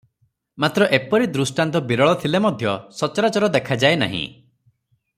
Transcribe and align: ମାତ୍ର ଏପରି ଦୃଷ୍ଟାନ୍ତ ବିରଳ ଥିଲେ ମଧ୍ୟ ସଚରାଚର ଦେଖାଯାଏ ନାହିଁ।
ମାତ୍ର 0.63 0.87
ଏପରି 0.97 1.27
ଦୃଷ୍ଟାନ୍ତ 1.35 1.81
ବିରଳ 1.91 2.15
ଥିଲେ 2.25 2.41
ମଧ୍ୟ 2.47 2.73
ସଚରାଚର 3.03 3.53
ଦେଖାଯାଏ 3.59 4.01
ନାହିଁ। 4.05 4.27